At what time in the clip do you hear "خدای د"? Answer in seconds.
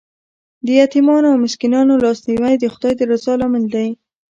2.73-3.01